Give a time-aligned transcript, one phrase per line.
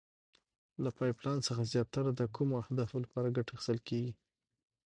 [0.83, 4.11] له پایپ لین څخه زیاتره د کومو اهدافو لپاره ګټه اخیستل کیږي؟